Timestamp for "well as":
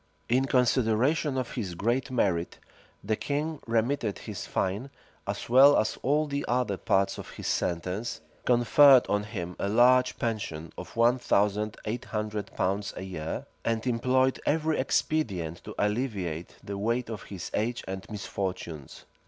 5.47-5.95